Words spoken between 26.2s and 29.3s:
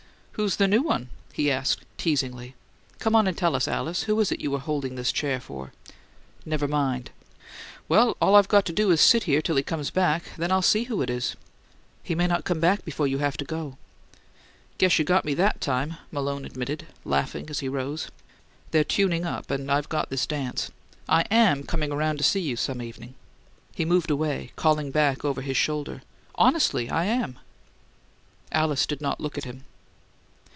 "Honestly, I am!" Alice did not